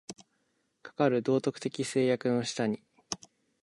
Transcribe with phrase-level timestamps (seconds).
[0.81, 2.81] かかる道徳的制約の下に、